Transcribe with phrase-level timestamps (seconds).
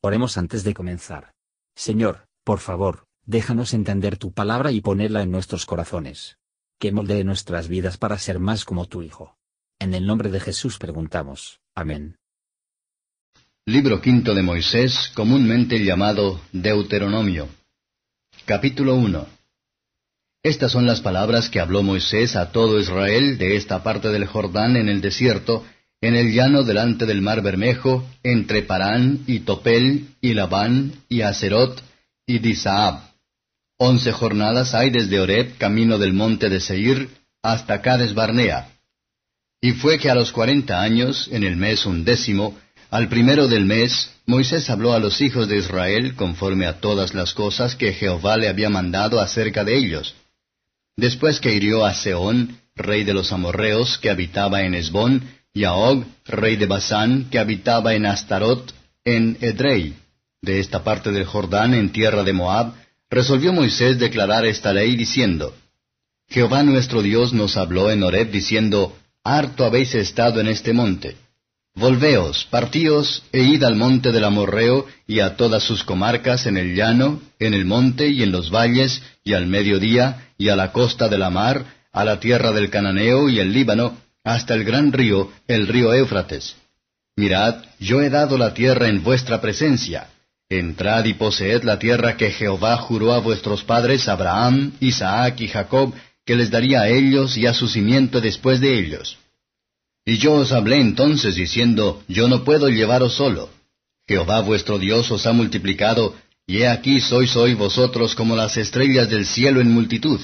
[0.00, 1.32] Oremos antes de comenzar.
[1.74, 6.38] Señor, por favor, déjanos entender tu palabra y ponerla en nuestros corazones.
[6.78, 9.36] Que moldee nuestras vidas para ser más como tu Hijo.
[9.80, 11.60] En el nombre de Jesús preguntamos.
[11.74, 12.16] Amén.
[13.66, 17.48] Libro quinto de Moisés, comúnmente llamado Deuteronomio.
[18.44, 19.26] Capítulo 1
[20.44, 24.76] Estas son las palabras que habló Moisés a todo Israel de esta parte del Jordán
[24.76, 25.64] en el desierto,
[26.00, 31.82] en el llano delante del mar Bermejo, entre Parán y Topel y Labán y Acerot
[32.26, 33.00] y Disaab.
[33.78, 37.08] Once jornadas hay desde Oreb, camino del monte de Seir,
[37.42, 38.68] hasta Cades Barnea.
[39.60, 42.56] Y fue que a los cuarenta años, en el mes undécimo,
[42.90, 47.34] al primero del mes, Moisés habló a los hijos de Israel conforme a todas las
[47.34, 50.14] cosas que Jehová le había mandado acerca de ellos.
[50.96, 55.22] Después que hirió a Seón, rey de los amorreos, que habitaba en Esbón,
[55.58, 58.72] y rey de Basán, que habitaba en Astarot,
[59.04, 59.94] en Edrei.
[60.40, 62.74] De esta parte del Jordán, en tierra de Moab,
[63.10, 65.54] resolvió Moisés declarar esta ley diciendo,
[66.28, 71.16] Jehová nuestro Dios nos habló en Horeb diciendo, Harto habéis estado en este monte.
[71.74, 76.76] Volveos, partíos, e id al monte del Amorreo, y a todas sus comarcas en el
[76.76, 81.08] llano, en el monte y en los valles, y al mediodía, y a la costa
[81.08, 83.96] de la mar, a la tierra del Cananeo y el Líbano,
[84.34, 86.54] hasta el gran río, el río Éufrates.
[87.16, 90.08] Mirad, yo he dado la tierra en vuestra presencia.
[90.50, 95.94] Entrad y poseed la tierra que Jehová juró a vuestros padres Abraham, Isaac y Jacob,
[96.26, 99.16] que les daría a ellos y a su cimiento después de ellos.
[100.04, 103.48] Y yo os hablé entonces diciendo, Yo no puedo llevaros solo.
[104.06, 106.14] Jehová vuestro Dios os ha multiplicado,
[106.46, 110.20] y he aquí sois hoy vosotros como las estrellas del cielo en multitud.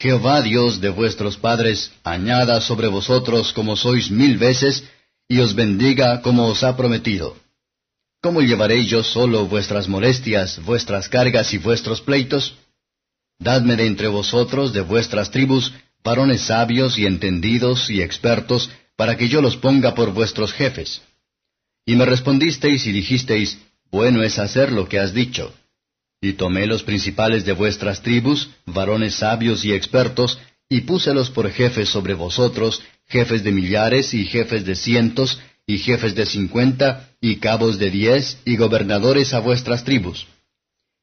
[0.00, 4.84] Jehová Dios de vuestros padres añada sobre vosotros como sois mil veces,
[5.28, 7.36] y os bendiga como os ha prometido.
[8.22, 12.54] ¿Cómo llevaré yo solo vuestras molestias, vuestras cargas y vuestros pleitos?
[13.38, 15.72] Dadme de entre vosotros, de vuestras tribus,
[16.02, 21.02] varones sabios y entendidos y expertos, para que yo los ponga por vuestros jefes.
[21.84, 23.58] Y me respondisteis y dijisteis,
[23.90, 25.52] Bueno es hacer lo que has dicho.
[26.22, 30.38] Y tomé los principales de vuestras tribus, varones sabios y expertos,
[30.68, 36.14] y púselos por jefes sobre vosotros, jefes de millares y jefes de cientos, y jefes
[36.14, 40.26] de cincuenta, y cabos de diez, y gobernadores a vuestras tribus.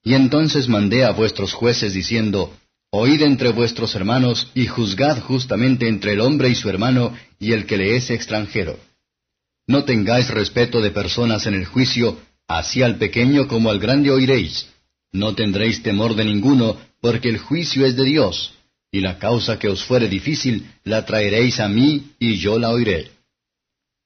[0.03, 2.55] Y entonces mandé a vuestros jueces diciendo,
[2.91, 7.66] Oíd entre vuestros hermanos, y juzgad justamente entre el hombre y su hermano, y el
[7.66, 8.79] que le es extranjero.
[9.66, 14.67] No tengáis respeto de personas en el juicio, así al pequeño como al grande oiréis
[15.12, 18.53] no tendréis temor de ninguno, porque el juicio es de Dios,
[18.91, 23.12] y la causa que os fuere difícil la traeréis a mí, y yo la oiré.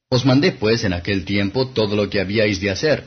[0.09, 3.05] Os mandé pues en aquel tiempo todo lo que habíais de hacer.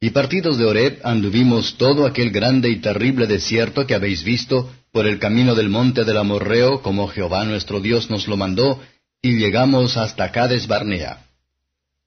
[0.00, 5.06] Y partidos de Horeb anduvimos todo aquel grande y terrible desierto que habéis visto, por
[5.06, 8.80] el camino del monte del Amorreo, como Jehová nuestro Dios nos lo mandó,
[9.20, 11.26] y llegamos hasta Cades Barnea.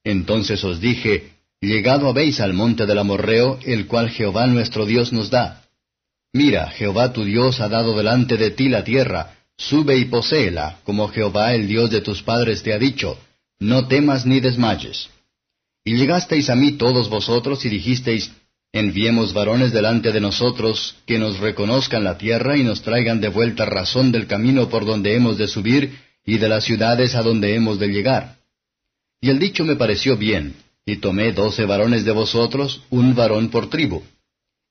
[0.04, 5.28] Entonces os dije, Llegado habéis al monte del Amorreo, el cual Jehová nuestro Dios nos
[5.28, 5.62] da.
[6.32, 11.08] Mira, Jehová tu Dios ha dado delante de ti la tierra, sube y poséela, como
[11.08, 13.18] Jehová el Dios de tus padres te ha dicho,
[13.58, 15.10] no temas ni desmayes.
[15.84, 18.32] Y llegasteis a mí todos vosotros y dijisteis,
[18.72, 23.66] enviemos varones delante de nosotros, que nos reconozcan la tierra y nos traigan de vuelta
[23.66, 27.78] razón del camino por donde hemos de subir y de las ciudades a donde hemos
[27.78, 28.36] de llegar.
[29.20, 30.54] Y el dicho me pareció bien,
[30.86, 34.02] y tomé doce varones de vosotros, un varón por tribu.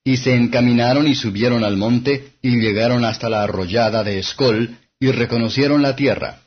[0.03, 5.11] Y se encaminaron y subieron al monte, y llegaron hasta la arroyada de Escol, y
[5.11, 6.41] reconocieron la tierra.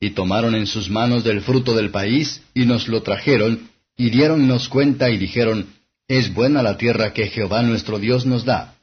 [0.00, 4.68] Y tomaron en sus manos del fruto del país, y nos lo trajeron, y diéronnos
[4.68, 5.66] cuenta y dijeron,
[6.08, 8.76] Es buena la tierra que Jehová nuestro Dios nos da.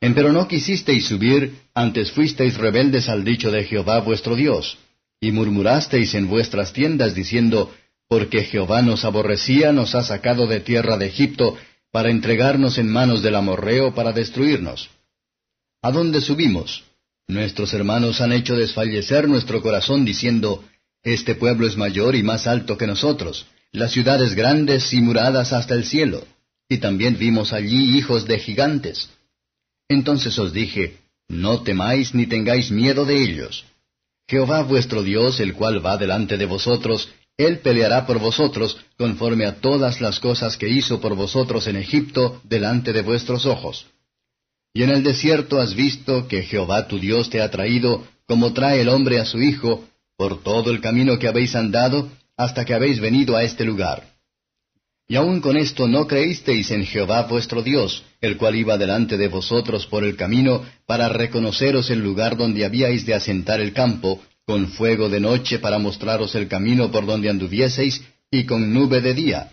[0.00, 4.78] Empero no quisisteis subir, antes fuisteis rebeldes al dicho de Jehová vuestro Dios,
[5.20, 7.72] y murmurasteis en vuestras tiendas diciendo,
[8.14, 11.58] porque Jehová nos aborrecía, nos ha sacado de tierra de Egipto,
[11.90, 14.88] para entregarnos en manos del amorreo para destruirnos.
[15.82, 16.84] ¿A dónde subimos?
[17.26, 20.62] Nuestros hermanos han hecho desfallecer nuestro corazón diciendo,
[21.02, 25.74] Este pueblo es mayor y más alto que nosotros, las ciudades grandes y muradas hasta
[25.74, 26.24] el cielo,
[26.68, 29.10] y también vimos allí hijos de gigantes.
[29.88, 33.64] Entonces os dije, No temáis ni tengáis miedo de ellos.
[34.28, 39.56] Jehová vuestro Dios, el cual va delante de vosotros, él peleará por vosotros conforme a
[39.56, 43.86] todas las cosas que hizo por vosotros en Egipto delante de vuestros ojos.
[44.72, 48.80] Y en el desierto has visto que Jehová tu Dios te ha traído, como trae
[48.80, 49.84] el hombre a su hijo,
[50.16, 54.14] por todo el camino que habéis andado, hasta que habéis venido a este lugar.
[55.06, 59.28] Y aun con esto no creísteis en Jehová vuestro Dios, el cual iba delante de
[59.28, 64.68] vosotros por el camino, para reconoceros el lugar donde habíais de asentar el campo, con
[64.68, 69.52] fuego de noche para mostraros el camino por donde anduvieseis, y con nube de día.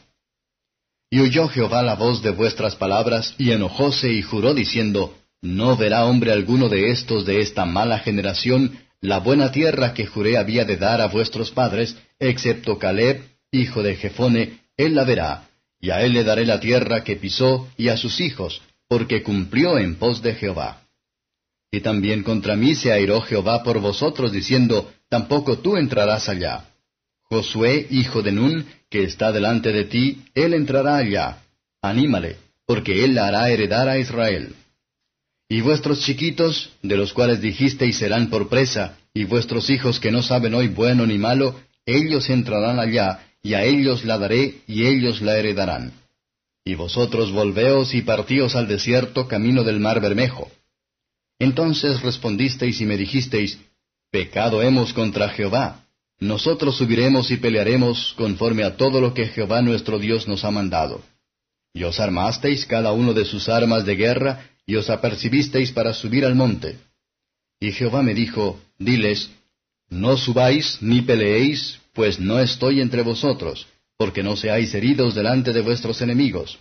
[1.10, 6.06] Y oyó Jehová la voz de vuestras palabras, y enojóse y juró diciendo, No verá
[6.06, 10.78] hombre alguno de estos de esta mala generación la buena tierra que juré había de
[10.78, 15.50] dar a vuestros padres, excepto Caleb, hijo de Jefone, él la verá,
[15.80, 19.80] y a él le daré la tierra que pisó, y a sus hijos, porque cumplió
[19.80, 20.84] en pos de Jehová.
[21.72, 26.66] Y también contra mí se airó Jehová por vosotros, diciendo, Tampoco tú entrarás allá.
[27.24, 31.38] Josué, hijo de Nun, que está delante de ti, él entrará allá.
[31.82, 32.36] Anímale,
[32.66, 34.54] porque él hará heredar a Israel.
[35.48, 40.22] Y vuestros chiquitos, de los cuales dijisteis serán por presa, y vuestros hijos que no
[40.22, 45.22] saben hoy bueno ni malo, ellos entrarán allá, y a ellos la daré, y ellos
[45.22, 45.94] la heredarán.
[46.64, 50.50] Y vosotros volveos y partíos al desierto camino del mar Bermejo.
[51.42, 53.58] Entonces respondisteis y me dijisteis,
[54.12, 55.88] Pecado hemos contra Jehová.
[56.20, 61.02] Nosotros subiremos y pelearemos conforme a todo lo que Jehová nuestro Dios nos ha mandado.
[61.74, 66.26] Y os armasteis cada uno de sus armas de guerra, y os apercibisteis para subir
[66.26, 66.78] al monte.
[67.60, 69.32] Y Jehová me dijo, Diles,
[69.90, 73.66] No subáis ni peleéis, pues no estoy entre vosotros,
[73.98, 76.60] porque no seáis heridos delante de vuestros enemigos.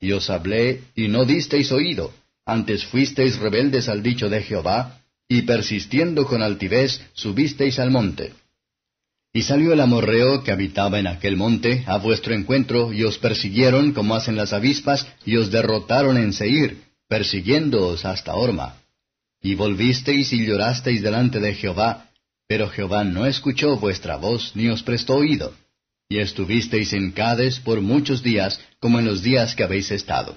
[0.00, 2.12] Y os hablé, y no disteis oído,
[2.52, 8.32] antes fuisteis rebeldes al dicho de Jehová, y persistiendo con altivez subisteis al monte.
[9.32, 13.92] Y salió el amorreo que habitaba en aquel monte a vuestro encuentro, y os persiguieron
[13.92, 18.76] como hacen las avispas, y os derrotaron en Seir, persiguiéndoos hasta Orma.
[19.40, 22.10] Y volvisteis y llorasteis delante de Jehová,
[22.48, 25.54] pero Jehová no escuchó vuestra voz ni os prestó oído.
[26.08, 30.36] Y estuvisteis en Cades por muchos días, como en los días que habéis estado.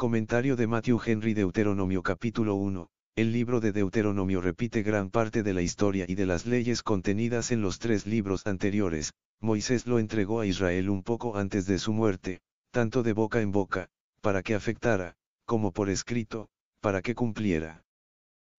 [0.00, 2.88] Comentario de Matthew Henry Deuteronomio capítulo 1.
[3.16, 7.50] El libro de Deuteronomio repite gran parte de la historia y de las leyes contenidas
[7.50, 9.12] en los tres libros anteriores.
[9.40, 12.38] Moisés lo entregó a Israel un poco antes de su muerte,
[12.70, 13.88] tanto de boca en boca,
[14.20, 15.16] para que afectara,
[15.46, 16.48] como por escrito,
[16.80, 17.82] para que cumpliera.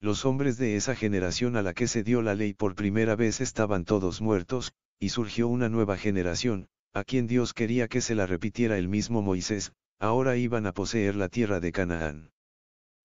[0.01, 3.39] Los hombres de esa generación a la que se dio la ley por primera vez
[3.39, 8.25] estaban todos muertos, y surgió una nueva generación, a quien Dios quería que se la
[8.25, 12.31] repitiera el mismo Moisés, ahora iban a poseer la tierra de Canaán.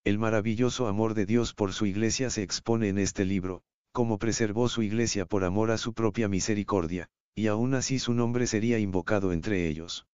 [0.04, 3.62] El maravilloso amor de Dios por su iglesia se expone en este libro,
[3.92, 8.46] como preservó su iglesia por amor a su propia misericordia, y aún así su nombre
[8.46, 10.06] sería invocado entre ellos.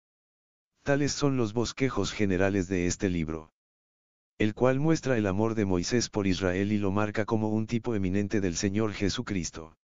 [0.83, 3.53] Tales son los bosquejos generales de este libro
[4.41, 7.95] el cual muestra el amor de Moisés por Israel y lo marca como un tipo
[7.95, 9.77] eminente del Señor Jesucristo.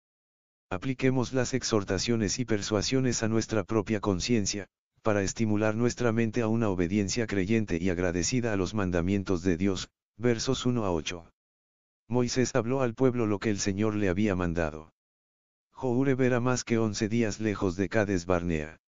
[0.69, 4.69] Apliquemos las exhortaciones y persuasiones a nuestra propia conciencia,
[5.05, 9.91] para estimular nuestra mente a una obediencia creyente y agradecida a los mandamientos de Dios,
[10.17, 11.31] versos 1 a 8.
[12.07, 14.95] Moisés habló al pueblo lo que el Señor le había mandado.
[15.69, 18.79] Joure era más que once días lejos de Cades Barnea.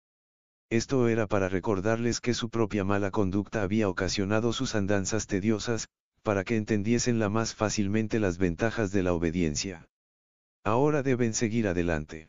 [0.70, 5.88] Esto era para recordarles que su propia mala conducta había ocasionado sus andanzas tediosas,
[6.24, 9.88] para que entendiesen la más fácilmente las ventajas de la obediencia.
[10.64, 12.28] Ahora deben seguir adelante.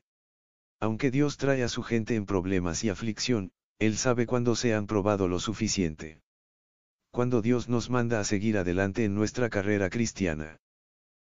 [0.79, 4.87] Aunque Dios trae a su gente en problemas y aflicción, Él sabe cuándo se han
[4.87, 6.21] probado lo suficiente.
[7.11, 10.59] Cuando Dios nos manda a seguir adelante en nuestra carrera cristiana.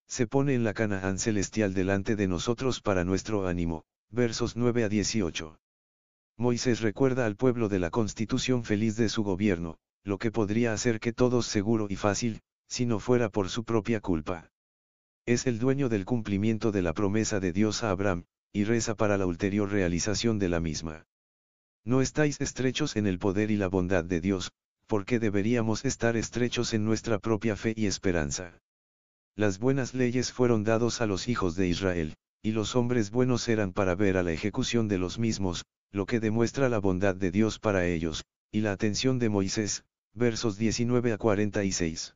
[0.07, 4.89] Se pone en la Canaán celestial delante de nosotros para nuestro ánimo, versos 9 a
[4.89, 5.59] 18.
[6.37, 11.01] Moisés recuerda al pueblo de la constitución feliz de su gobierno, lo que podría hacer
[11.01, 14.49] que todo seguro y fácil, si no fuera por su propia culpa.
[15.25, 19.17] Es el dueño del cumplimiento de la promesa de Dios a Abraham, y reza para
[19.17, 21.05] la ulterior realización de la misma.
[21.85, 24.51] No estáis estrechos en el poder y la bondad de Dios,
[24.87, 28.59] porque deberíamos estar estrechos en nuestra propia fe y esperanza.
[29.35, 33.73] Las buenas leyes fueron dados a los hijos de Israel, y los hombres buenos eran
[33.73, 37.59] para ver a la ejecución de los mismos, lo que demuestra la bondad de Dios
[37.59, 39.83] para ellos, y la atención de Moisés,
[40.13, 42.15] versos 19 a 46.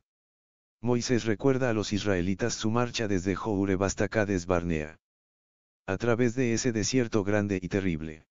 [0.81, 4.99] Moisés recuerda a los israelitas su marcha desde Joure hasta Cades Barnea.
[5.87, 8.25] A través de ese desierto grande y terrible.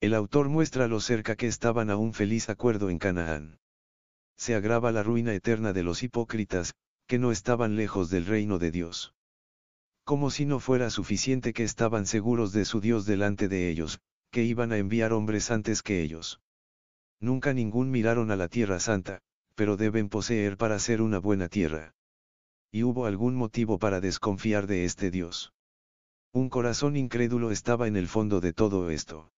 [0.00, 3.58] El autor muestra lo cerca que estaban a un feliz acuerdo en Canaán.
[4.34, 6.74] Se agrava la ruina eterna de los hipócritas,
[7.06, 9.14] que no estaban lejos del reino de Dios.
[10.04, 14.42] Como si no fuera suficiente que estaban seguros de su Dios delante de ellos, que
[14.42, 16.40] iban a enviar hombres antes que ellos.
[17.20, 19.20] Nunca ningún miraron a la tierra santa,
[19.54, 21.94] pero deben poseer para ser una buena tierra.
[22.72, 25.52] Y hubo algún motivo para desconfiar de este Dios.
[26.32, 29.30] Un corazón incrédulo estaba en el fondo de todo esto.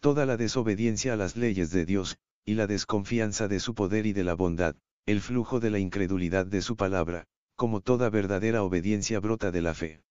[0.00, 2.16] Toda la desobediencia a las leyes de Dios,
[2.46, 6.46] y la desconfianza de su poder y de la bondad, el flujo de la incredulidad
[6.46, 10.02] de su palabra, como toda verdadera obediencia brota de la fe.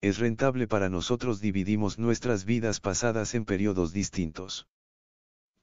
[0.00, 4.66] Es rentable para nosotros dividimos nuestras vidas pasadas en periodos distintos.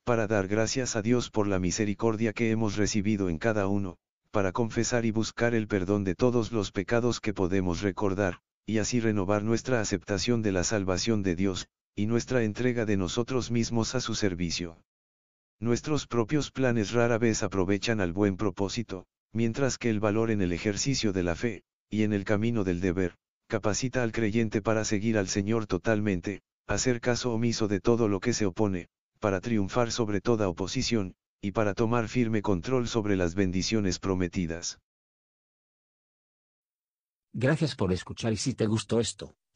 [0.03, 3.97] Para dar gracias a Dios por la misericordia que hemos recibido en cada uno,
[4.29, 8.99] para confesar y buscar el perdón de todos los pecados que podemos recordar, y así
[8.99, 13.99] renovar nuestra aceptación de la salvación de Dios, y nuestra entrega de nosotros mismos a
[14.01, 14.79] su servicio.
[15.59, 20.53] Nuestros propios planes rara vez aprovechan al buen propósito, mientras que el valor en el
[20.53, 23.15] ejercicio de la fe, y en el camino del deber,
[23.47, 28.33] capacita al creyente para seguir al Señor totalmente, hacer caso omiso de todo lo que
[28.33, 28.89] se opone,
[29.19, 34.79] para triunfar sobre toda oposición, y para tomar firme control sobre las bendiciones prometidas.
[37.33, 39.33] Gracias por escuchar y si te gustó esto,